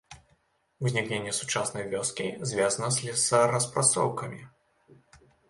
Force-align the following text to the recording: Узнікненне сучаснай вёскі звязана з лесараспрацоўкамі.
Узнікненне 0.85 1.33
сучаснай 1.39 1.85
вёскі 1.91 2.27
звязана 2.53 2.89
з 2.97 3.07
лесараспрацоўкамі. 3.11 4.41